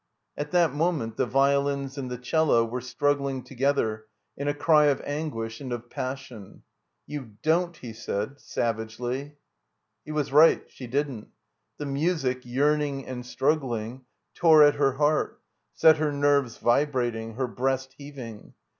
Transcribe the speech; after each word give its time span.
At 0.35 0.49
that 0.49 0.73
moment 0.73 1.15
the 1.17 1.27
violins 1.27 1.95
and 1.95 2.09
the 2.09 2.17
cello 2.17 2.65
were 2.65 2.81
struggling 2.81 3.43
together 3.43 4.07
in 4.35 4.47
a 4.47 4.53
cry 4.55 4.85
of 4.85 4.99
anguish 5.05 5.61
and 5.61 5.71
of 5.71 5.91
passion. 5.91 6.63
''You 7.07 7.35
don%'* 7.43 7.77
he 7.77 7.93
said, 7.93 8.39
savagely. 8.39 9.35
He 10.03 10.11
was 10.11 10.31
right. 10.33 10.63
She 10.71 10.87
didn't. 10.87 11.27
The 11.77 11.85
music, 11.85 12.39
yearning 12.43 13.05
and 13.05 13.23
struggling, 13.23 14.05
tore 14.33 14.63
at 14.63 14.73
her 14.73 14.93
heart, 14.93 15.39
set 15.75 15.97
her 15.97 16.11
nerves 16.11 16.57
vibrating, 16.57 17.35
her 17.35 17.45
breast 17.47 17.93
heaving. 17.99 18.55